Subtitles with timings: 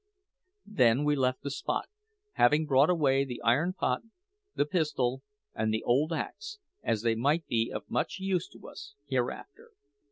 [0.65, 1.87] Then we left the spot,
[2.31, 4.01] having brought away the iron pot,
[4.55, 5.21] the pistol,
[5.53, 9.69] and the old axe, as they might be of much use to us hereafter.